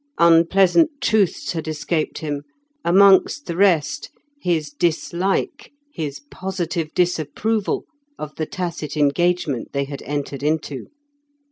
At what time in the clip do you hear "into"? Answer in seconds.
10.41-10.87